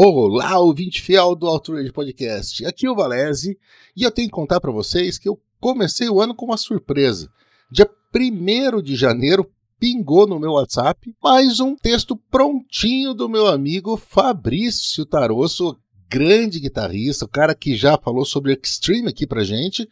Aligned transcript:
Olá, 0.00 0.60
ouvinte 0.60 1.02
fiel 1.02 1.34
do 1.34 1.48
Altura 1.48 1.82
de 1.82 1.90
Podcast. 1.90 2.64
Aqui 2.64 2.86
é 2.86 2.90
o 2.90 2.94
Valese 2.94 3.58
e 3.96 4.04
eu 4.04 4.12
tenho 4.12 4.28
que 4.28 4.32
contar 4.32 4.60
para 4.60 4.70
vocês 4.70 5.18
que 5.18 5.28
eu 5.28 5.36
comecei 5.58 6.08
o 6.08 6.20
ano 6.20 6.36
com 6.36 6.46
uma 6.46 6.56
surpresa. 6.56 7.28
Dia 7.68 7.90
1 8.14 8.80
de 8.80 8.94
janeiro 8.94 9.50
pingou 9.76 10.24
no 10.24 10.38
meu 10.38 10.52
WhatsApp 10.52 11.12
mais 11.20 11.58
um 11.58 11.74
texto 11.74 12.14
prontinho 12.14 13.12
do 13.12 13.28
meu 13.28 13.48
amigo 13.48 13.96
Fabrício 13.96 15.04
Tarosso, 15.04 15.76
grande 16.08 16.60
guitarrista, 16.60 17.24
o 17.24 17.28
cara 17.28 17.52
que 17.52 17.74
já 17.74 17.98
falou 17.98 18.24
sobre 18.24 18.52
Extreme 18.52 19.08
aqui 19.08 19.26
pra 19.26 19.42
gente, 19.42 19.90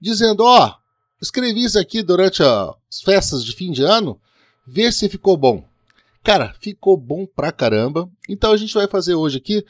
dizendo: 0.00 0.44
Ó, 0.44 0.68
oh, 0.68 0.74
escrevi 1.20 1.64
isso 1.64 1.76
aqui 1.76 2.04
durante 2.04 2.40
as 2.40 3.00
festas 3.02 3.44
de 3.44 3.52
fim 3.52 3.72
de 3.72 3.82
ano, 3.82 4.16
vê 4.64 4.92
se 4.92 5.08
ficou 5.08 5.36
bom. 5.36 5.68
Cara, 6.22 6.54
ficou 6.60 6.96
bom 6.96 7.26
pra 7.26 7.50
caramba. 7.52 8.10
Então 8.28 8.52
a 8.52 8.56
gente 8.56 8.74
vai 8.74 8.86
fazer 8.86 9.14
hoje 9.14 9.38
aqui. 9.38 9.64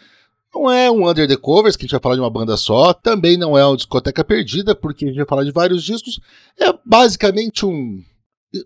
Não 0.53 0.71
é 0.71 0.91
um 0.91 1.09
Under 1.09 1.29
the 1.29 1.37
Covers, 1.37 1.77
que 1.77 1.83
a 1.83 1.87
gente 1.87 1.93
vai 1.93 2.01
falar 2.01 2.17
de 2.17 2.21
uma 2.21 2.31
banda 2.31 2.57
só. 2.57 2.93
Também 2.93 3.37
não 3.37 3.57
é 3.57 3.65
uma 3.65 3.77
discoteca 3.77 4.25
perdida, 4.25 4.75
porque 4.75 5.05
a 5.05 5.09
gente 5.09 5.17
vai 5.17 5.27
falar 5.27 5.45
de 5.45 5.53
vários 5.53 5.85
discos. 5.85 6.19
É 6.59 6.73
basicamente 6.85 7.65
um 7.65 8.03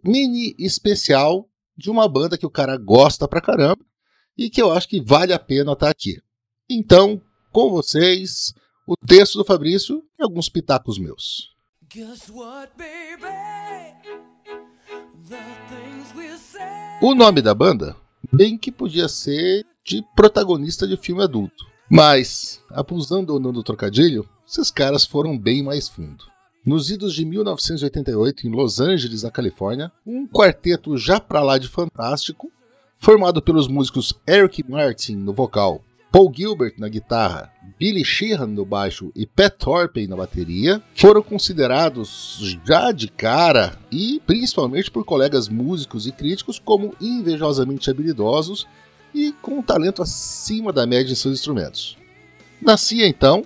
mini 0.02 0.54
especial 0.58 1.46
de 1.76 1.90
uma 1.90 2.08
banda 2.08 2.38
que 2.38 2.46
o 2.46 2.50
cara 2.50 2.78
gosta 2.78 3.28
pra 3.28 3.40
caramba 3.40 3.84
e 4.36 4.48
que 4.48 4.62
eu 4.62 4.72
acho 4.72 4.88
que 4.88 5.02
vale 5.02 5.32
a 5.32 5.38
pena 5.38 5.72
estar 5.72 5.90
aqui. 5.90 6.20
Então, 6.70 7.20
com 7.52 7.70
vocês, 7.70 8.54
o 8.86 8.96
texto 8.96 9.36
do 9.36 9.44
Fabrício 9.44 10.02
e 10.18 10.22
alguns 10.22 10.48
pitacos 10.48 10.98
meus. 10.98 11.54
What, 12.30 12.72
o 17.06 17.14
nome 17.14 17.42
da 17.42 17.54
banda, 17.54 17.94
bem 18.32 18.56
que 18.56 18.72
podia 18.72 19.08
ser 19.08 19.66
de 19.84 20.02
protagonista 20.16 20.88
de 20.88 20.96
filme 20.96 21.22
adulto. 21.22 21.66
Mas, 21.86 22.62
abusando 22.70 23.34
ou 23.34 23.38
não 23.38 23.52
do 23.52 23.62
trocadilho, 23.62 24.26
esses 24.48 24.70
caras 24.70 25.04
foram 25.04 25.38
bem 25.38 25.62
mais 25.62 25.86
fundo. 25.86 26.24
Nos 26.64 26.88
idos 26.88 27.12
de 27.12 27.26
1988, 27.26 28.46
em 28.46 28.50
Los 28.50 28.80
Angeles, 28.80 29.22
na 29.22 29.30
Califórnia, 29.30 29.92
um 30.06 30.26
quarteto 30.26 30.96
já 30.96 31.20
pra 31.20 31.42
lá 31.42 31.58
de 31.58 31.68
fantástico, 31.68 32.50
formado 32.98 33.42
pelos 33.42 33.68
músicos 33.68 34.14
Eric 34.26 34.64
Martin 34.66 35.16
no 35.16 35.34
vocal, 35.34 35.84
Paul 36.14 36.32
Gilbert 36.32 36.74
na 36.78 36.88
guitarra, 36.88 37.52
Billy 37.76 38.04
Sheehan 38.04 38.46
no 38.46 38.64
baixo 38.64 39.10
e 39.16 39.26
Pat 39.26 39.52
Thorpe 39.58 40.06
na 40.06 40.14
bateria, 40.14 40.80
foram 40.94 41.20
considerados 41.20 42.56
já 42.64 42.92
de 42.92 43.08
cara 43.08 43.76
e 43.90 44.22
principalmente 44.24 44.92
por 44.92 45.04
colegas 45.04 45.48
músicos 45.48 46.06
e 46.06 46.12
críticos 46.12 46.60
como 46.60 46.94
invejosamente 47.00 47.90
habilidosos 47.90 48.64
e 49.12 49.32
com 49.42 49.58
um 49.58 49.62
talento 49.62 50.02
acima 50.02 50.72
da 50.72 50.86
média 50.86 51.10
em 51.10 51.16
seus 51.16 51.34
instrumentos. 51.34 51.98
Nascia 52.62 53.08
então 53.08 53.44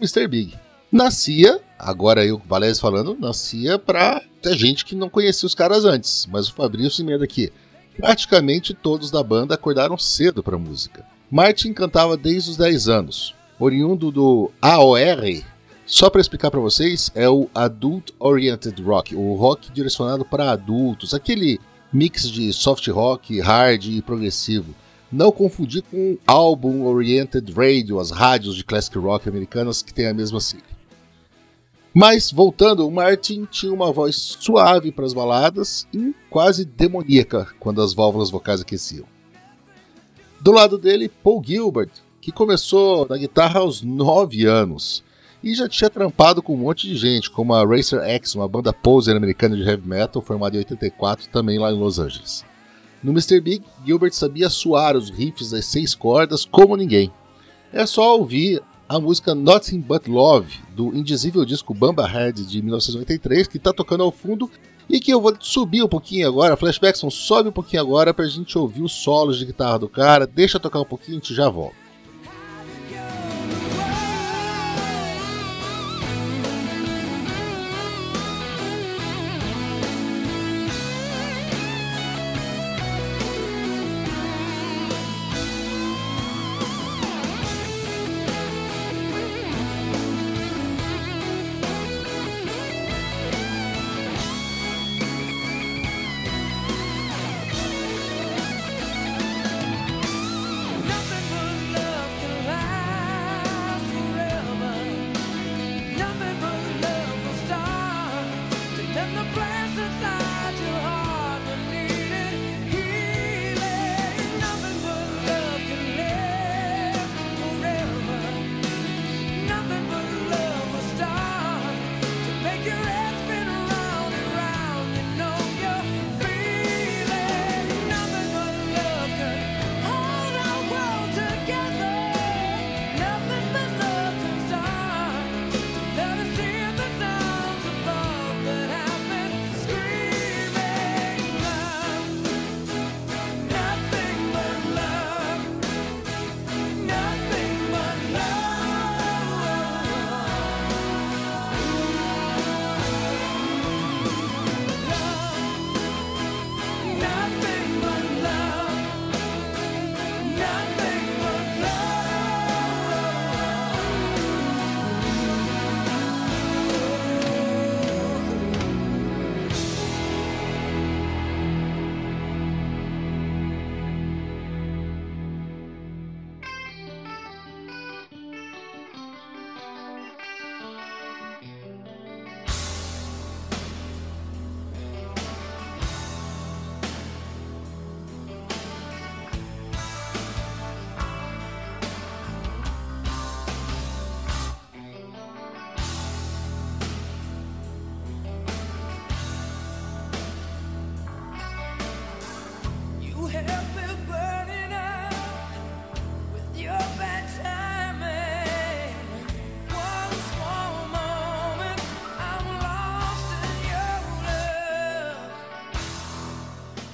Mr. 0.00 0.26
Big. 0.26 0.54
Nascia, 0.90 1.60
agora 1.78 2.24
eu, 2.24 2.40
Valério 2.46 2.76
falando, 2.76 3.14
nascia 3.20 3.78
para 3.78 4.22
ter 4.40 4.56
gente 4.56 4.86
que 4.86 4.94
não 4.94 5.10
conhecia 5.10 5.46
os 5.46 5.54
caras 5.54 5.84
antes, 5.84 6.26
mas 6.32 6.48
o 6.48 6.54
Fabrício 6.54 7.04
emenda 7.04 7.24
aqui. 7.24 7.52
Praticamente 7.94 8.72
todos 8.72 9.10
da 9.10 9.22
banda 9.22 9.54
acordaram 9.54 9.98
cedo 9.98 10.42
para 10.42 10.56
música. 10.56 11.14
Martin 11.30 11.72
cantava 11.72 12.16
desde 12.16 12.50
os 12.50 12.56
10 12.56 12.88
anos, 12.88 13.34
oriundo 13.58 14.12
do 14.12 14.50
AOR. 14.62 15.42
Só 15.84 16.08
para 16.08 16.20
explicar 16.20 16.52
para 16.52 16.60
vocês, 16.60 17.10
é 17.16 17.28
o 17.28 17.48
Adult 17.52 18.10
Oriented 18.20 18.80
Rock, 18.80 19.16
o 19.16 19.34
rock 19.34 19.72
direcionado 19.72 20.24
para 20.24 20.52
adultos, 20.52 21.12
aquele 21.12 21.58
mix 21.92 22.30
de 22.30 22.52
soft 22.52 22.86
rock, 22.88 23.40
hard 23.40 23.86
e 23.86 24.02
progressivo. 24.02 24.72
Não 25.10 25.32
confundir 25.32 25.82
com 25.82 26.16
Album 26.26 26.84
Oriented 26.84 27.52
Radio, 27.52 27.98
as 27.98 28.12
rádios 28.12 28.54
de 28.54 28.64
classic 28.64 28.96
rock 28.96 29.28
americanas 29.28 29.82
que 29.82 29.92
têm 29.92 30.06
a 30.06 30.14
mesma 30.14 30.40
sigla. 30.40 30.76
Mas, 31.92 32.30
voltando, 32.30 32.86
o 32.86 32.90
Martin 32.90 33.48
tinha 33.50 33.72
uma 33.72 33.90
voz 33.90 34.36
suave 34.38 34.92
para 34.92 35.06
as 35.06 35.14
baladas 35.14 35.88
e 35.92 36.14
quase 36.30 36.64
demoníaca 36.64 37.48
quando 37.58 37.82
as 37.82 37.94
válvulas 37.94 38.30
vocais 38.30 38.60
aqueciam. 38.60 39.15
Do 40.40 40.52
lado 40.52 40.78
dele, 40.78 41.08
Paul 41.08 41.42
Gilbert, 41.44 41.90
que 42.20 42.30
começou 42.30 43.06
na 43.08 43.16
guitarra 43.16 43.60
aos 43.60 43.82
9 43.82 44.46
anos 44.46 45.02
e 45.42 45.54
já 45.54 45.68
tinha 45.68 45.88
trampado 45.88 46.42
com 46.42 46.54
um 46.54 46.58
monte 46.58 46.88
de 46.88 46.96
gente, 46.96 47.30
como 47.30 47.54
a 47.54 47.64
Racer 47.64 48.00
X, 48.00 48.34
uma 48.34 48.48
banda 48.48 48.72
poser 48.72 49.16
americana 49.16 49.56
de 49.56 49.62
heavy 49.62 49.86
metal 49.86 50.20
formada 50.20 50.56
em 50.56 50.58
84, 50.58 51.28
também 51.28 51.58
lá 51.58 51.70
em 51.70 51.78
Los 51.78 51.98
Angeles. 51.98 52.44
No 53.02 53.12
Mr. 53.12 53.40
Big, 53.40 53.64
Gilbert 53.84 54.12
sabia 54.12 54.50
suar 54.50 54.96
os 54.96 55.10
riffs 55.10 55.50
das 55.50 55.66
seis 55.66 55.94
cordas 55.94 56.44
como 56.44 56.76
ninguém. 56.76 57.12
É 57.72 57.86
só 57.86 58.18
ouvir 58.18 58.62
a 58.88 58.98
música 58.98 59.34
Nothing 59.34 59.80
But 59.80 60.06
Love, 60.06 60.58
do 60.74 60.94
indizível 60.96 61.44
disco 61.44 61.74
Bamba 61.74 62.06
Head 62.06 62.44
de 62.44 62.62
1983, 62.62 63.46
que 63.46 63.56
está 63.56 63.72
tocando 63.72 64.02
ao 64.02 64.12
fundo 64.12 64.50
e 64.88 65.00
que 65.00 65.12
eu 65.12 65.20
vou 65.20 65.34
subir 65.40 65.82
um 65.82 65.88
pouquinho 65.88 66.28
agora, 66.28 66.56
Flashbackson, 66.56 67.10
sobe 67.10 67.48
um 67.48 67.52
pouquinho 67.52 67.82
agora 67.82 68.14
pra 68.14 68.26
gente 68.26 68.56
ouvir 68.56 68.82
os 68.82 68.92
solos 68.92 69.38
de 69.38 69.46
guitarra 69.46 69.78
do 69.78 69.88
cara, 69.88 70.26
deixa 70.26 70.60
tocar 70.60 70.80
um 70.80 70.84
pouquinho 70.84 71.14
e 71.14 71.16
a 71.16 71.20
gente 71.20 71.34
já 71.34 71.48
volta. 71.48 71.85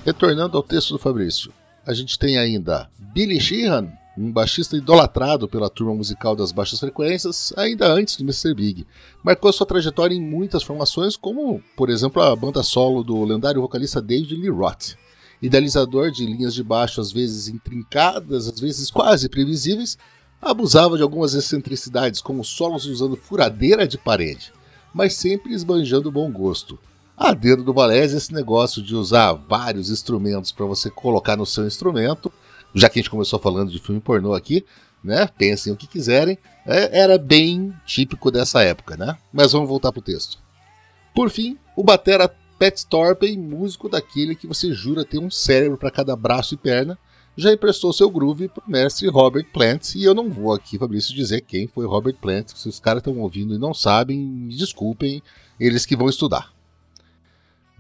Retornando 0.05 0.57
ao 0.57 0.65
texto 0.65 0.91
do 0.91 0.99
Fabrício, 0.99 1.53
a 1.87 1.95
gente 1.95 2.19
tem 2.19 2.37
ainda 2.37 2.91
Billy 2.99 3.41
Sheehan, 3.41 3.89
um 4.19 4.33
baixista 4.33 4.77
idolatrado 4.77 5.47
pela 5.47 5.71
turma 5.71 5.95
musical 5.95 6.35
das 6.35 6.51
baixas 6.51 6.81
frequências, 6.81 7.53
ainda 7.57 7.87
antes 7.87 8.17
do 8.17 8.25
Mr. 8.25 8.53
Big. 8.53 8.87
Marcou 9.23 9.53
sua 9.53 9.67
trajetória 9.67 10.15
em 10.15 10.21
muitas 10.21 10.65
formações, 10.65 11.17
como, 11.17 11.63
por 11.77 11.89
exemplo, 11.89 12.21
a 12.21 12.35
banda 12.35 12.65
solo 12.65 13.05
do 13.05 13.25
lendário 13.25 13.61
vocalista 13.61 14.03
David 14.03 14.35
Lee 14.35 14.51
Roth. 14.51 14.97
Idealizador 15.43 16.11
de 16.11 16.25
linhas 16.25 16.55
de 16.55 16.63
baixo 16.63 17.01
às 17.01 17.13
vezes 17.13 17.49
intrincadas, 17.49 18.49
às 18.49 18.61
vezes 18.61 18.91
quase 18.91 19.29
previsíveis, 19.29 19.99
abusava 20.41 20.97
de 20.97 21.03
algumas 21.03 21.35
excentricidades, 21.35 22.23
como 22.23 22.45
solos 22.45 22.87
usando 22.87 23.17
furadeira 23.17 23.87
de 23.87 23.99
parede, 23.99 24.53
mas 24.95 25.15
sempre 25.15 25.53
esbanjando 25.53 26.11
bom 26.11 26.31
gosto. 26.31 26.79
A 27.17 27.35
dedo 27.35 27.63
do 27.63 27.75
Valézia 27.75 28.17
esse 28.17 28.33
negócio 28.33 28.83
de 28.83 28.95
usar 28.95 29.33
vários 29.33 29.91
instrumentos 29.91 30.53
para 30.53 30.65
você 30.65 30.89
colocar 30.89 31.37
no 31.37 31.45
seu 31.45 31.67
instrumento 31.67 32.33
já 32.75 32.89
que 32.89 32.99
a 32.99 33.03
gente 33.03 33.11
começou 33.11 33.39
falando 33.39 33.71
de 33.71 33.79
filme 33.79 34.01
pornô 34.01 34.35
aqui, 34.35 34.65
né? 35.03 35.27
Pensem 35.27 35.73
o 35.73 35.77
que 35.77 35.87
quiserem, 35.87 36.39
é, 36.67 37.01
era 37.01 37.19
bem 37.19 37.75
típico 37.85 38.31
dessa 38.31 38.63
época, 38.63 38.97
né? 38.97 39.17
Mas 39.33 39.53
vamos 39.53 39.69
voltar 39.69 39.93
pro 39.93 40.01
texto. 40.01 40.39
Por 41.15 41.29
fim, 41.29 41.59
o 41.77 41.83
batera 41.83 42.35
Pat 42.63 42.85
Thorpe, 42.85 43.37
músico 43.37 43.89
daquele 43.89 44.37
que 44.37 44.47
você 44.47 44.73
jura 44.73 45.05
ter 45.05 45.19
um 45.19 45.29
cérebro 45.29 45.77
para 45.77 45.91
cada 45.91 46.15
braço 46.15 46.55
e 46.55 46.57
perna, 46.57 46.97
já 47.37 47.53
emprestou 47.53 47.93
seu 47.93 48.09
groove 48.09 48.47
pro 48.47 48.63
mestre 48.69 49.09
Robert 49.09 49.47
Plant, 49.53 49.97
e 49.97 50.05
eu 50.05 50.15
não 50.15 50.31
vou 50.31 50.53
aqui, 50.53 50.79
Fabrício, 50.79 51.13
dizer 51.13 51.41
quem 51.41 51.67
foi 51.67 51.89
Robert 51.89 52.15
Plant, 52.23 52.51
se 52.55 52.69
os 52.69 52.79
caras 52.79 53.01
estão 53.01 53.19
ouvindo 53.19 53.53
e 53.53 53.59
não 53.59 53.75
sabem, 53.75 54.17
me 54.17 54.55
desculpem, 54.55 55.21
eles 55.59 55.85
que 55.85 55.97
vão 55.97 56.09
estudar. 56.09 56.53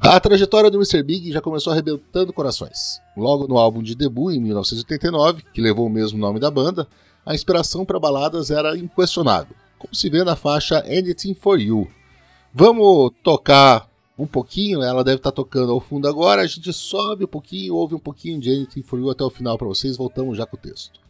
A 0.00 0.18
trajetória 0.18 0.68
do 0.68 0.78
Mr. 0.78 1.00
Big 1.04 1.30
já 1.30 1.40
começou 1.40 1.72
arrebentando 1.72 2.32
corações. 2.32 3.00
Logo 3.16 3.46
no 3.46 3.58
álbum 3.58 3.84
de 3.84 3.94
debut, 3.94 4.34
em 4.34 4.40
1989, 4.40 5.44
que 5.54 5.60
levou 5.60 5.86
o 5.86 5.90
mesmo 5.90 6.18
nome 6.18 6.40
da 6.40 6.50
banda, 6.50 6.88
a 7.24 7.36
inspiração 7.36 7.84
para 7.84 8.00
baladas 8.00 8.50
era 8.50 8.76
inquestionável, 8.76 9.54
como 9.78 9.94
se 9.94 10.10
vê 10.10 10.24
na 10.24 10.34
faixa 10.34 10.80
Anything 10.80 11.34
for 11.34 11.60
You. 11.60 11.88
Vamos 12.52 13.12
tocar 13.22 13.91
um 14.18 14.26
pouquinho, 14.26 14.82
ela 14.82 15.02
deve 15.02 15.16
estar 15.16 15.30
tá 15.30 15.36
tocando 15.36 15.72
ao 15.72 15.80
fundo 15.80 16.06
agora, 16.06 16.42
a 16.42 16.46
gente 16.46 16.72
sobe 16.72 17.24
um 17.24 17.28
pouquinho, 17.28 17.74
ouve 17.74 17.94
um 17.94 17.98
pouquinho 17.98 18.40
de 18.40 18.50
Anything 18.50 18.82
for 18.82 18.98
You 18.98 19.10
até 19.10 19.24
o 19.24 19.30
final 19.30 19.56
para 19.56 19.66
vocês, 19.66 19.96
voltamos 19.96 20.36
já 20.36 20.46
com 20.46 20.56
o 20.56 20.60
texto. 20.60 21.00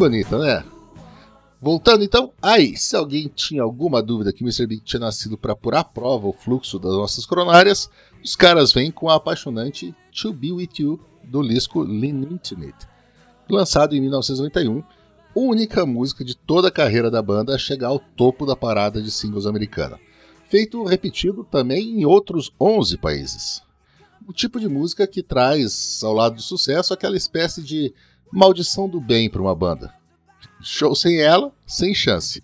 Bonita, 0.00 0.38
né? 0.38 0.64
Voltando 1.60 2.02
então, 2.02 2.32
aí, 2.40 2.74
se 2.74 2.96
alguém 2.96 3.28
tinha 3.28 3.62
alguma 3.62 4.02
dúvida 4.02 4.32
que 4.32 4.42
Mr. 4.42 4.66
Big 4.66 4.82
tinha 4.82 4.98
nascido 4.98 5.36
para 5.36 5.54
pôr 5.54 5.74
à 5.74 5.84
prova 5.84 6.26
o 6.26 6.32
fluxo 6.32 6.78
das 6.78 6.92
nossas 6.92 7.26
coronárias, 7.26 7.90
os 8.24 8.34
caras 8.34 8.72
vêm 8.72 8.90
com 8.90 9.10
a 9.10 9.16
apaixonante 9.16 9.94
To 10.22 10.32
Be 10.32 10.52
With 10.52 10.70
You 10.78 10.98
do 11.22 11.46
disco 11.46 11.82
Lean 11.82 12.22
Intimate, 12.30 12.88
lançado 13.46 13.94
em 13.94 14.00
1991, 14.00 14.82
única 15.34 15.84
música 15.84 16.24
de 16.24 16.34
toda 16.34 16.68
a 16.68 16.72
carreira 16.72 17.10
da 17.10 17.20
banda 17.20 17.54
a 17.54 17.58
chegar 17.58 17.88
ao 17.88 17.98
topo 17.98 18.46
da 18.46 18.56
parada 18.56 19.02
de 19.02 19.10
singles 19.10 19.44
americana, 19.44 20.00
feito 20.48 20.82
repetido 20.82 21.44
também 21.44 22.00
em 22.00 22.06
outros 22.06 22.50
11 22.58 22.96
países. 22.96 23.62
O 24.26 24.32
tipo 24.32 24.58
de 24.58 24.66
música 24.66 25.06
que 25.06 25.22
traz 25.22 26.00
ao 26.02 26.14
lado 26.14 26.36
do 26.36 26.42
sucesso 26.42 26.94
aquela 26.94 27.18
espécie 27.18 27.62
de 27.62 27.92
maldição 28.32 28.88
do 28.88 29.00
bem 29.00 29.28
para 29.28 29.42
uma 29.42 29.54
banda. 29.54 29.92
Show 30.62 30.94
sem 30.94 31.20
ela, 31.20 31.52
sem 31.66 31.94
chance. 31.94 32.42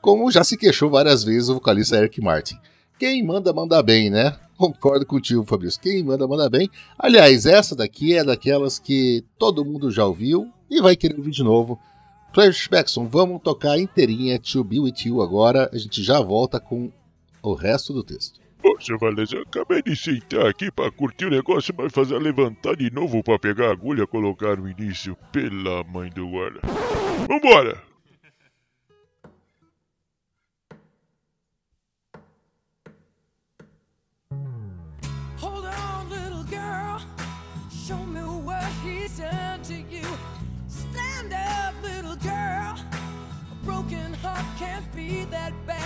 Como 0.00 0.30
já 0.30 0.44
se 0.44 0.56
queixou 0.56 0.90
várias 0.90 1.24
vezes 1.24 1.48
o 1.48 1.54
vocalista 1.54 1.96
Eric 1.96 2.20
Martin, 2.20 2.56
Quem 2.98 3.24
manda, 3.24 3.52
manda 3.52 3.82
bem, 3.82 4.10
né? 4.10 4.36
Concordo 4.56 5.06
contigo, 5.06 5.44
Fabrício. 5.44 5.80
Quem 5.80 6.02
manda, 6.02 6.26
manda 6.26 6.50
bem. 6.50 6.68
Aliás, 6.98 7.46
essa 7.46 7.76
daqui 7.76 8.14
é 8.14 8.24
daquelas 8.24 8.78
que 8.78 9.24
todo 9.38 9.64
mundo 9.64 9.88
já 9.90 10.04
ouviu 10.04 10.52
e 10.68 10.80
vai 10.80 10.96
querer 10.96 11.16
ouvir 11.16 11.30
de 11.30 11.44
novo. 11.44 11.78
Flashbackson, 12.34 13.06
vamos 13.06 13.40
tocar 13.40 13.78
inteirinha 13.78 14.38
To 14.38 14.64
Be 14.64 14.80
With 14.80 15.04
You 15.06 15.22
agora. 15.22 15.70
A 15.72 15.78
gente 15.78 16.02
já 16.02 16.20
volta 16.20 16.58
com 16.58 16.90
o 17.40 17.54
resto 17.54 17.92
do 17.92 18.02
texto. 18.02 18.40
Poxa, 18.60 18.92
eu 18.92 19.42
acabei 19.42 19.82
de 19.82 19.94
sentar 19.94 20.46
aqui 20.46 20.70
pra 20.70 20.90
curtir 20.90 21.26
o 21.26 21.30
negócio, 21.30 21.74
mas 21.76 21.92
fazer 21.92 22.18
levantar 22.18 22.76
de 22.76 22.90
novo 22.90 23.22
pra 23.22 23.38
pegar 23.38 23.68
a 23.68 23.72
agulha 23.72 24.02
e 24.02 24.06
colocar 24.06 24.56
no 24.56 24.68
início. 24.68 25.16
Pela 25.32 25.84
mãe 25.84 26.10
do 26.10 26.28
guarda. 26.28 26.60
Vambora! 27.28 27.88
Stand 40.68 41.32
up, 41.32 41.74
little 41.82 42.16
girl. 42.16 42.76
A 43.50 43.54
broken 43.64 44.14
heart 44.14 44.44
can't 44.58 44.84
be 44.94 45.24
that 45.30 45.52
bad 45.66 45.77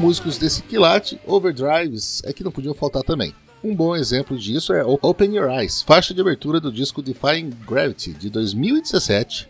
músicos 0.00 0.38
desse 0.38 0.62
quilate, 0.62 1.20
overdrives 1.26 2.22
é 2.24 2.32
que 2.32 2.42
não 2.42 2.50
podiam 2.50 2.72
faltar 2.72 3.02
também. 3.02 3.34
Um 3.62 3.74
bom 3.76 3.94
exemplo 3.94 4.38
disso 4.38 4.72
é 4.72 4.82
Open 4.82 5.36
Your 5.36 5.50
Eyes, 5.50 5.82
faixa 5.82 6.14
de 6.14 6.20
abertura 6.22 6.58
do 6.58 6.72
disco 6.72 7.02
Defying 7.02 7.50
Gravity 7.68 8.14
de 8.14 8.30
2017, 8.30 9.46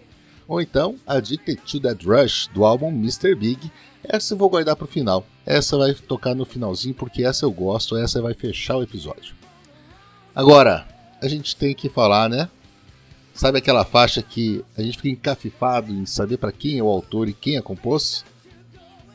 ou 0.48 0.60
então 0.60 0.96
Addicted 1.06 1.60
to 1.62 1.78
That 1.78 2.04
Rush 2.04 2.48
do 2.52 2.64
álbum 2.64 2.88
Mr. 2.88 3.36
Big. 3.36 3.70
Essa 4.02 4.34
eu 4.34 4.38
vou 4.38 4.50
guardar 4.50 4.74
pro 4.74 4.88
final. 4.88 5.24
Essa 5.46 5.78
vai 5.78 5.94
tocar 5.94 6.34
no 6.34 6.44
finalzinho 6.44 6.96
porque 6.96 7.22
essa 7.22 7.44
eu 7.44 7.52
gosto, 7.52 7.96
essa 7.96 8.20
vai 8.20 8.34
fechar 8.34 8.76
o 8.76 8.82
episódio. 8.82 9.36
Agora, 10.34 10.84
a 11.22 11.28
gente 11.28 11.54
tem 11.54 11.76
que 11.76 11.88
falar, 11.88 12.28
né? 12.28 12.48
Sabe 13.32 13.58
aquela 13.58 13.84
faixa 13.84 14.20
que 14.20 14.64
a 14.76 14.82
gente 14.82 14.96
fica 14.96 15.10
encafifado 15.10 15.92
em 15.92 16.04
saber 16.04 16.38
para 16.38 16.50
quem 16.50 16.78
é 16.78 16.82
o 16.82 16.88
autor 16.88 17.28
e 17.28 17.32
quem 17.32 17.56
a 17.56 17.62
compôs? 17.62 18.24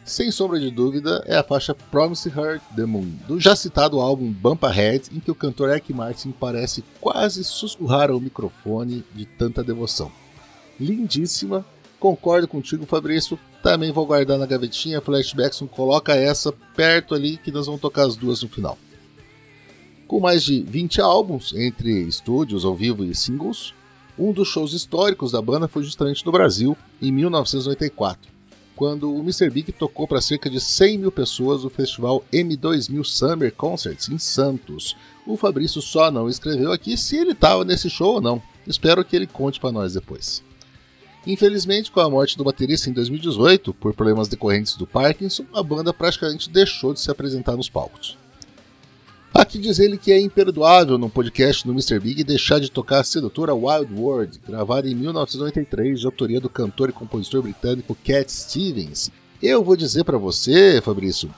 Sem 0.05 0.29
sombra 0.29 0.59
de 0.59 0.69
dúvida, 0.69 1.23
é 1.25 1.35
a 1.35 1.43
faixa 1.43 1.73
Promise 1.73 2.29
Her 2.29 2.61
the 2.75 2.85
Moon, 2.85 3.09
do 3.27 3.39
já 3.39 3.55
citado 3.55 3.99
álbum 3.99 4.31
Bump 4.31 4.63
Ahead, 4.63 5.09
em 5.11 5.19
que 5.19 5.31
o 5.31 5.35
cantor 5.35 5.71
Eric 5.71 5.91
Martin 5.91 6.31
parece 6.31 6.83
quase 7.01 7.43
sussurrar 7.43 8.11
ao 8.11 8.19
microfone 8.19 9.03
de 9.15 9.25
tanta 9.25 9.63
devoção. 9.63 10.11
Lindíssima, 10.79 11.65
Concordo 11.99 12.47
contigo, 12.47 12.85
Fabrício. 12.85 13.39
Também 13.63 13.91
vou 13.91 14.05
guardar 14.05 14.37
na 14.37 14.45
gavetinha. 14.45 15.01
Flashbackson 15.01 15.65
coloca 15.65 16.13
essa 16.13 16.51
perto 16.51 17.15
ali 17.15 17.37
que 17.37 17.51
nós 17.51 17.65
vamos 17.65 17.81
tocar 17.81 18.05
as 18.05 18.15
duas 18.15 18.43
no 18.43 18.49
final. 18.49 18.77
Com 20.07 20.19
mais 20.19 20.43
de 20.43 20.61
20 20.61 21.01
álbuns, 21.01 21.51
entre 21.55 22.03
estúdios 22.03 22.63
ao 22.63 22.75
vivo 22.75 23.03
e 23.03 23.15
singles, 23.15 23.73
um 24.19 24.31
dos 24.31 24.49
shows 24.49 24.73
históricos 24.73 25.31
da 25.31 25.41
banda 25.41 25.67
foi 25.67 25.81
justamente 25.81 26.23
no 26.23 26.31
Brasil, 26.31 26.77
em 27.01 27.11
1984, 27.11 28.34
quando 28.75 29.13
o 29.13 29.19
Mr. 29.19 29.49
Big 29.49 29.71
tocou 29.71 30.07
para 30.07 30.21
cerca 30.21 30.49
de 30.49 30.59
100 30.59 30.97
mil 30.97 31.11
pessoas 31.11 31.63
no 31.63 31.69
festival 31.69 32.23
M2000 32.31 33.03
Summer 33.03 33.53
Concerts 33.53 34.09
em 34.09 34.17
Santos. 34.17 34.95
O 35.25 35.37
Fabrício 35.37 35.81
só 35.81 36.11
não 36.11 36.29
escreveu 36.29 36.71
aqui 36.71 36.97
se 36.97 37.17
ele 37.17 37.31
estava 37.31 37.63
nesse 37.63 37.89
show 37.89 38.15
ou 38.15 38.21
não. 38.21 38.41
Espero 38.67 39.03
que 39.05 39.15
ele 39.15 39.27
conte 39.27 39.59
para 39.59 39.71
nós 39.71 39.93
depois. 39.93 40.43
Infelizmente, 41.25 41.91
com 41.91 41.99
a 41.99 42.09
morte 42.09 42.37
do 42.37 42.43
baterista 42.43 42.89
em 42.89 42.93
2018, 42.93 43.73
por 43.73 43.93
problemas 43.93 44.27
decorrentes 44.27 44.75
do 44.75 44.85
Parkinson, 44.85 45.45
a 45.53 45.63
banda 45.63 45.91
praticamente 45.91 46.49
deixou 46.49 46.93
de 46.93 46.99
se 46.99 47.09
apresentar 47.09 47.55
nos 47.55 47.69
palcos. 47.69 48.17
Há 49.37 49.43
que 49.43 49.59
dizer 49.59 49.83
ele 49.83 49.97
que 49.97 50.13
é 50.13 50.21
imperdoável 50.21 50.97
no 50.97 51.09
podcast 51.09 51.67
do 51.67 51.73
Mr. 51.73 51.99
Big 51.99 52.23
deixar 52.23 52.57
de 52.57 52.71
tocar 52.71 53.01
a 53.01 53.03
sedutora 53.03 53.53
Wild 53.53 53.93
World, 53.93 54.39
gravada 54.47 54.89
em 54.89 54.95
1993 54.95 55.99
de 55.99 56.05
autoria 56.05 56.39
do 56.39 56.47
cantor 56.47 56.87
e 56.87 56.93
compositor 56.93 57.41
britânico 57.41 57.97
Cat 58.01 58.31
Stevens. 58.31 59.11
Eu 59.43 59.61
vou 59.61 59.75
dizer 59.75 60.05
para 60.05 60.17
você, 60.17 60.81
Fabrício, 60.81 61.29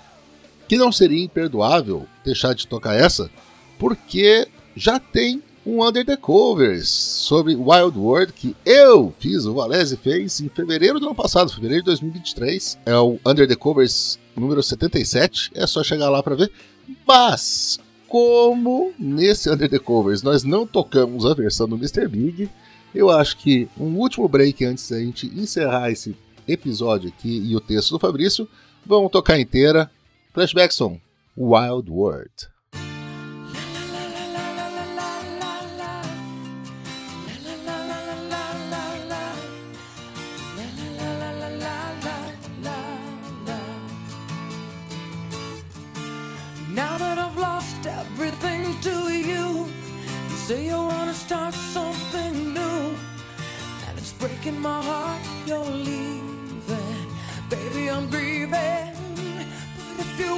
que 0.68 0.78
não 0.78 0.92
seria 0.92 1.24
imperdoável 1.24 2.06
deixar 2.24 2.54
de 2.54 2.68
tocar 2.68 2.94
essa, 2.94 3.32
porque 3.80 4.48
já 4.76 5.00
tem 5.00 5.42
um 5.66 5.84
Under 5.84 6.06
the 6.06 6.18
Covers 6.18 6.88
sobre 6.88 7.56
Wild 7.56 7.98
World 7.98 8.32
que 8.32 8.56
eu 8.64 9.12
fiz, 9.20 9.46
o 9.46 9.56
Valese 9.56 9.98
fez 9.98 10.40
em 10.40 10.50
fevereiro 10.50 11.00
do 11.00 11.08
ano 11.08 11.16
passado, 11.16 11.52
fevereiro 11.52 11.82
de 11.82 11.88
2023. 11.88 12.78
É 12.86 12.96
o 12.96 13.20
Under 13.26 13.48
the 13.48 13.56
Covers 13.56 14.20
número 14.36 14.62
77, 14.62 15.50
é 15.56 15.66
só 15.66 15.84
chegar 15.84 16.12
lá 16.12 16.22
para 16.22 16.36
ver. 16.36 16.52
Mas 17.06 17.80
como 18.08 18.94
nesse 18.98 19.50
Under 19.50 19.70
the 19.70 19.80
Covers 19.80 20.24
nós 20.24 20.44
não 20.44 20.66
tocamos 20.66 21.26
a 21.26 21.34
versão 21.34 21.68
do 21.68 21.76
Mr. 21.76 22.08
Big, 22.08 22.50
eu 22.96 23.10
acho 23.10 23.38
que 23.38 23.68
um 23.78 23.98
último 23.98 24.28
break 24.28 24.64
antes 24.66 24.90
da 24.90 25.00
gente 25.00 25.28
encerrar 25.28 25.92
esse 25.92 26.16
episódio 26.48 27.10
aqui 27.10 27.42
e 27.46 27.56
o 27.56 27.62
texto 27.62 27.92
do 27.92 28.00
Fabrício, 28.00 28.48
vamos 28.86 29.12
tocar 29.12 29.40
inteira 29.40 29.92
Flashback 30.34 30.74
Song 30.74 31.02
Wild 31.36 31.92
World. 31.92 32.32
Now 46.74 46.98
that 47.00 47.27
lost 47.78 47.88
everything 47.88 48.80
to 48.82 49.12
you, 49.14 49.68
you 50.30 50.36
say 50.36 50.66
you 50.66 50.74
wanna 50.78 51.14
start 51.14 51.54
something 51.54 52.54
new, 52.54 52.96
and 53.88 53.98
it's 53.98 54.14
breaking 54.14 54.60
my 54.60 54.82
heart 54.82 55.22
you're 55.46 55.64
leaving. 55.64 57.08
Baby, 57.50 57.90
I'm 57.90 58.10
grieving, 58.10 58.94
but 59.76 60.06
if 60.06 60.20
you 60.20 60.36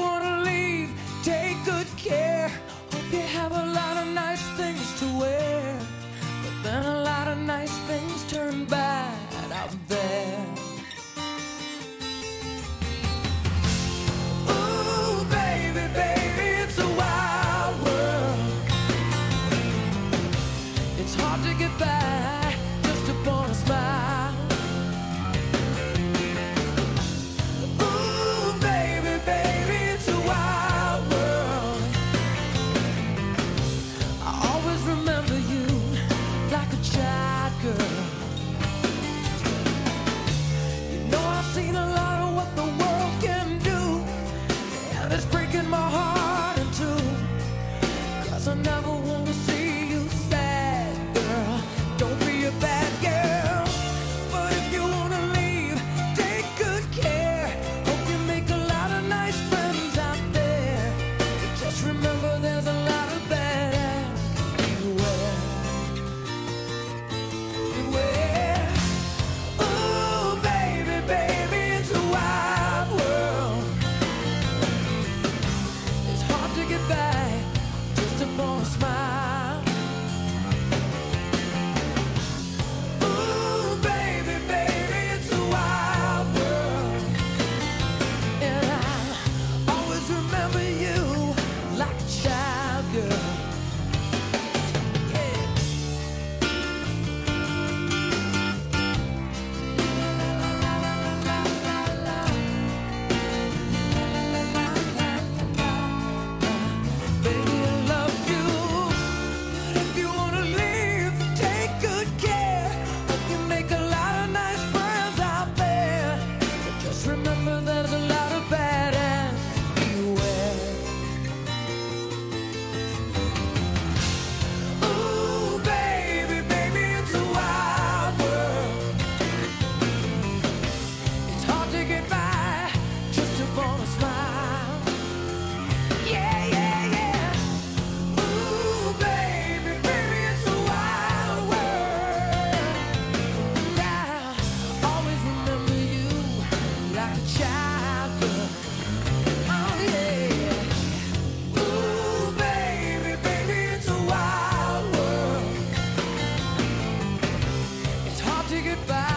goodbye. 158.61 159.08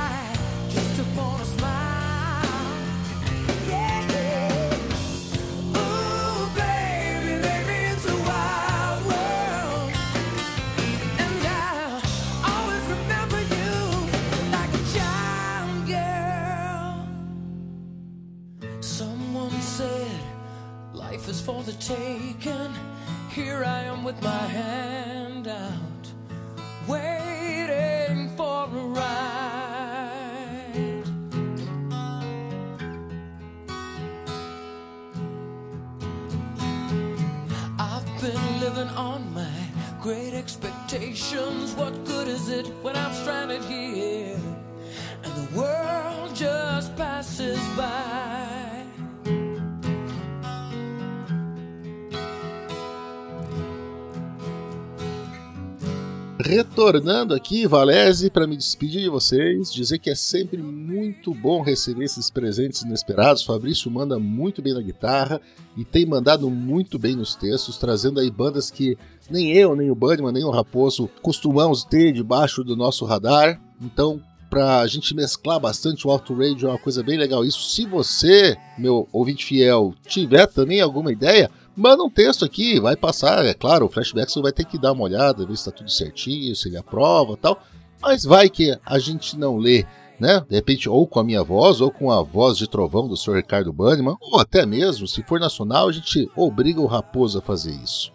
Retornando 56.82 57.32
aqui, 57.32 57.64
Valese, 57.64 58.28
para 58.28 58.44
me 58.44 58.56
despedir 58.56 59.02
de 59.02 59.08
vocês, 59.08 59.72
dizer 59.72 60.00
que 60.00 60.10
é 60.10 60.16
sempre 60.16 60.60
muito 60.60 61.32
bom 61.32 61.62
receber 61.62 62.04
esses 62.04 62.28
presentes 62.28 62.82
inesperados. 62.82 63.44
Fabrício 63.44 63.88
manda 63.88 64.18
muito 64.18 64.60
bem 64.60 64.74
na 64.74 64.82
guitarra 64.82 65.40
e 65.76 65.84
tem 65.84 66.04
mandado 66.04 66.50
muito 66.50 66.98
bem 66.98 67.14
nos 67.14 67.36
textos, 67.36 67.78
trazendo 67.78 68.18
aí 68.18 68.28
bandas 68.32 68.68
que 68.68 68.98
nem 69.30 69.52
eu, 69.52 69.76
nem 69.76 69.92
o 69.92 69.94
Bunnyman, 69.94 70.32
nem 70.32 70.42
o 70.42 70.50
Raposo 70.50 71.08
costumamos 71.22 71.84
ter 71.84 72.12
debaixo 72.12 72.64
do 72.64 72.74
nosso 72.74 73.04
radar. 73.04 73.60
Então, 73.80 74.20
para 74.50 74.80
a 74.80 74.86
gente 74.88 75.14
mesclar 75.14 75.60
bastante 75.60 76.04
o 76.04 76.10
Auto 76.10 76.34
Radio 76.34 76.66
é 76.66 76.72
uma 76.72 76.78
coisa 76.78 77.00
bem 77.00 77.16
legal. 77.16 77.44
Isso, 77.44 77.62
se 77.70 77.86
você, 77.86 78.56
meu 78.76 79.08
ouvinte 79.12 79.44
fiel, 79.44 79.94
tiver 80.04 80.48
também 80.48 80.80
alguma 80.80 81.12
ideia, 81.12 81.48
manda 81.76 82.02
um 82.02 82.10
texto 82.10 82.44
aqui, 82.44 82.80
vai 82.80 82.96
passar, 82.96 83.44
é 83.44 83.54
claro, 83.54 83.86
o 83.86 83.88
flashback 83.88 84.30
você 84.30 84.40
vai 84.40 84.52
ter 84.52 84.64
que 84.64 84.78
dar 84.78 84.92
uma 84.92 85.04
olhada, 85.04 85.46
ver 85.46 85.56
se 85.56 85.60
está 85.60 85.70
tudo 85.70 85.90
certinho, 85.90 86.54
se 86.54 86.68
ele 86.68 86.76
aprova 86.76 87.36
tal. 87.36 87.62
Mas 88.00 88.24
vai 88.24 88.48
que 88.48 88.76
a 88.84 88.98
gente 88.98 89.38
não 89.38 89.56
lê, 89.56 89.86
né? 90.18 90.44
De 90.48 90.56
repente, 90.56 90.88
ou 90.88 91.06
com 91.06 91.20
a 91.20 91.24
minha 91.24 91.42
voz, 91.42 91.80
ou 91.80 91.90
com 91.90 92.10
a 92.10 92.22
voz 92.22 92.58
de 92.58 92.68
trovão 92.68 93.06
do 93.06 93.16
Sr. 93.16 93.36
Ricardo 93.36 93.72
Banniman, 93.72 94.16
ou 94.20 94.40
até 94.40 94.66
mesmo, 94.66 95.06
se 95.06 95.22
for 95.22 95.38
nacional, 95.38 95.88
a 95.88 95.92
gente 95.92 96.28
obriga 96.36 96.80
o 96.80 96.86
Raposo 96.86 97.38
a 97.38 97.42
fazer 97.42 97.72
isso. 97.72 98.12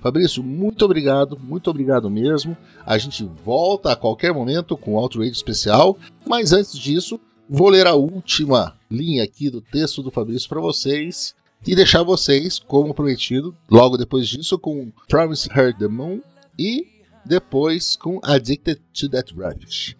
Fabrício, 0.00 0.42
muito 0.42 0.84
obrigado, 0.84 1.38
muito 1.38 1.70
obrigado 1.70 2.08
mesmo. 2.08 2.56
A 2.86 2.96
gente 2.98 3.24
volta 3.24 3.92
a 3.92 3.96
qualquer 3.96 4.32
momento 4.32 4.76
com 4.76 4.94
o 4.94 4.98
Outrage 4.98 5.32
especial, 5.32 5.96
mas 6.26 6.52
antes 6.52 6.78
disso, 6.78 7.18
vou 7.48 7.68
ler 7.68 7.86
a 7.86 7.94
última 7.94 8.76
linha 8.90 9.24
aqui 9.24 9.50
do 9.50 9.60
texto 9.60 10.02
do 10.02 10.10
Fabrício 10.10 10.48
para 10.48 10.60
vocês 10.60 11.34
e 11.66 11.74
deixar 11.74 12.02
vocês, 12.02 12.58
como 12.58 12.94
prometido, 12.94 13.56
logo 13.70 13.96
depois 13.96 14.28
disso, 14.28 14.58
com 14.58 14.92
Promise 15.08 15.48
Her 15.50 15.76
the 15.76 15.88
Moon 15.88 16.20
e 16.58 16.86
depois 17.24 17.96
com 17.96 18.20
Addicted 18.22 18.80
to 18.92 19.08
That 19.08 19.34
Ravish. 19.34 19.96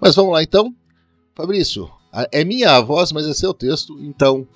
Mas 0.00 0.14
vamos 0.14 0.32
lá 0.32 0.42
então. 0.42 0.74
Fabrício, 1.34 1.90
é 2.32 2.44
minha 2.44 2.80
voz, 2.80 3.12
mas 3.12 3.26
é 3.26 3.34
seu 3.34 3.54
texto, 3.54 3.98
então 4.00 4.46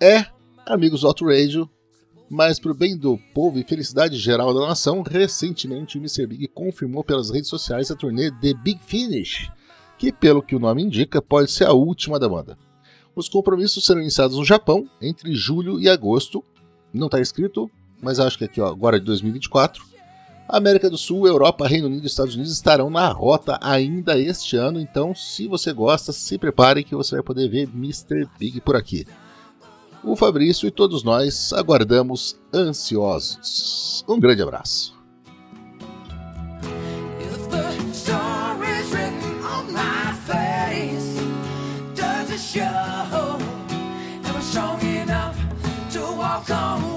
é 0.00 0.26
amigos 0.66 1.00
do 1.00 1.06
Auto 1.06 1.26
Radio, 1.26 1.68
mas 2.28 2.58
para 2.58 2.70
o 2.70 2.74
bem 2.74 2.96
do 2.96 3.18
povo 3.34 3.58
e 3.58 3.64
felicidade 3.64 4.16
geral 4.16 4.54
da 4.54 4.66
nação, 4.66 5.02
recentemente 5.02 5.98
o 5.98 6.00
Mr. 6.00 6.26
Big 6.26 6.48
confirmou 6.48 7.04
pelas 7.04 7.30
redes 7.30 7.48
sociais 7.48 7.90
a 7.90 7.96
turnê 7.96 8.30
The 8.30 8.54
Big 8.54 8.80
Finish, 8.84 9.50
que, 9.98 10.12
pelo 10.12 10.42
que 10.42 10.56
o 10.56 10.58
nome 10.58 10.82
indica, 10.82 11.20
pode 11.20 11.50
ser 11.50 11.66
a 11.66 11.72
última 11.72 12.18
da 12.18 12.28
banda. 12.28 12.58
Os 13.14 13.28
compromissos 13.28 13.84
serão 13.84 14.00
iniciados 14.00 14.36
no 14.36 14.44
Japão 14.44 14.88
entre 15.00 15.34
julho 15.34 15.78
e 15.78 15.88
agosto. 15.88 16.42
Não 16.92 17.06
está 17.06 17.20
escrito, 17.20 17.70
mas 18.00 18.18
acho 18.18 18.38
que 18.38 18.44
aqui 18.44 18.60
ó, 18.60 18.68
agora 18.68 18.98
de 18.98 19.06
2024. 19.06 19.92
América 20.48 20.90
do 20.90 20.98
Sul, 20.98 21.26
Europa, 21.26 21.66
Reino 21.66 21.86
Unido 21.86 22.04
e 22.04 22.06
Estados 22.06 22.34
Unidos 22.34 22.52
estarão 22.52 22.90
na 22.90 23.08
rota 23.08 23.58
ainda 23.62 24.18
este 24.18 24.56
ano, 24.56 24.80
então 24.80 25.14
se 25.14 25.46
você 25.46 25.72
gosta, 25.72 26.12
se 26.12 26.36
prepare 26.36 26.84
que 26.84 26.94
você 26.94 27.14
vai 27.14 27.24
poder 27.24 27.48
ver 27.48 27.70
Mr. 27.74 28.28
Big 28.38 28.60
por 28.60 28.76
aqui. 28.76 29.06
O 30.04 30.16
Fabrício 30.16 30.66
e 30.66 30.70
todos 30.70 31.04
nós 31.04 31.52
aguardamos 31.52 32.36
ansiosos. 32.52 34.04
Um 34.08 34.18
grande 34.18 34.42
abraço. 34.42 35.00
To 46.46 46.91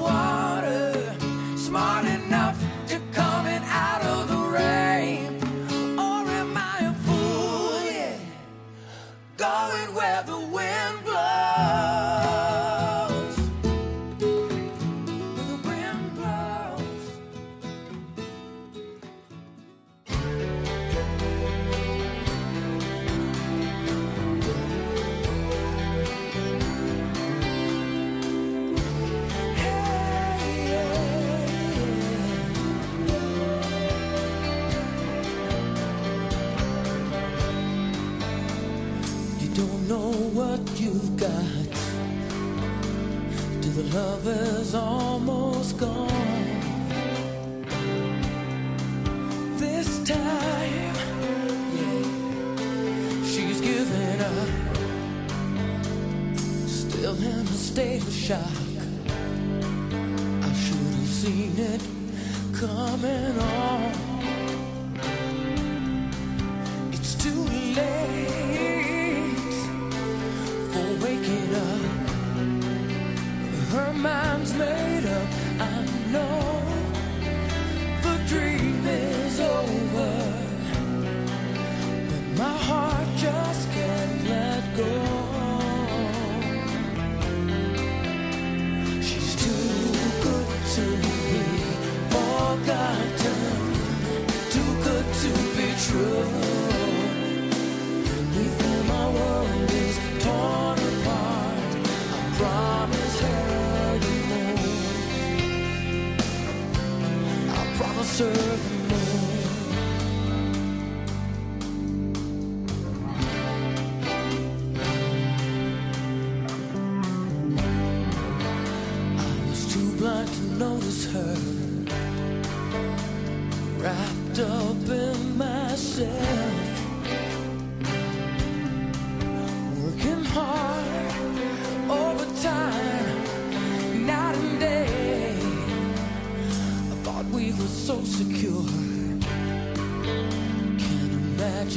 coming 63.06 63.40
on. 63.40 64.15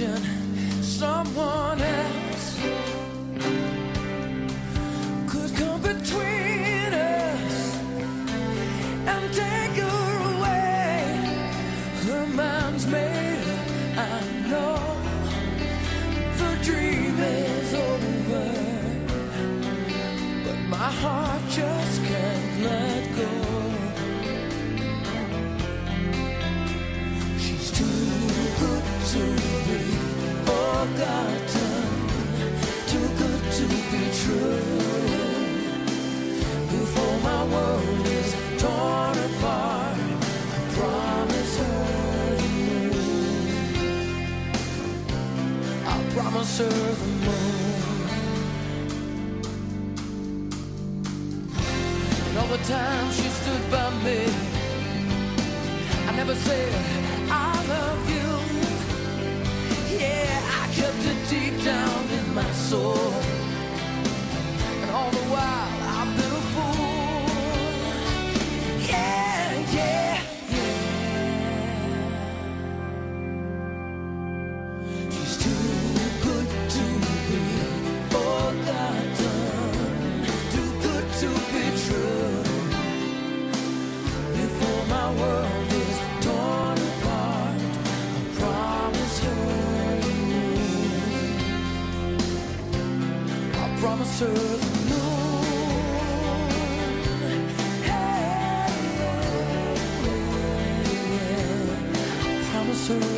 Imagine 0.01 0.83
someone 0.83 1.88
time 52.69 53.11
she 53.13 53.23
stood 53.23 53.71
by 53.71 53.89
me, 54.05 54.27
I 56.07 56.13
never 56.17 56.35
said 56.35 56.98
answer. 102.91 103.18